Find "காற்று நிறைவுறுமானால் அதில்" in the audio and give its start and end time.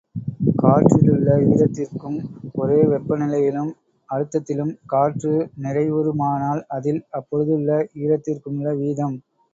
4.85-7.01